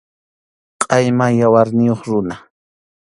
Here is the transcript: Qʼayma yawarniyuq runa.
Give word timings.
Qʼayma 0.81 1.25
yawarniyuq 1.39 2.01
runa. 2.07 2.35